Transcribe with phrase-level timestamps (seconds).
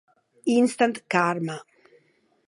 [0.57, 1.61] Instant Karma